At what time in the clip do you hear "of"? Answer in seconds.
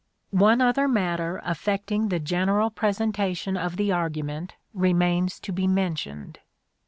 3.73-3.77